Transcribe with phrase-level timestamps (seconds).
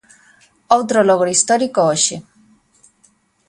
[0.75, 2.15] Outro logro histórico hoxe.